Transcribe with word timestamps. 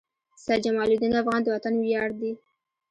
سيد 0.43 0.59
جمال 0.65 0.89
الدین 0.93 1.13
افغان 1.21 1.39
د 1.43 1.47
وطن 1.55 1.73
وياړ 1.77 2.09
دي. 2.19 2.31